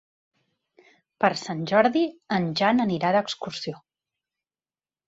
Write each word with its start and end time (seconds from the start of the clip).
Per 1.25 1.31
Sant 1.41 1.61
Jordi 1.73 2.03
en 2.39 2.49
Jan 2.63 2.85
anirà 2.89 3.13
d'excursió. 3.19 3.79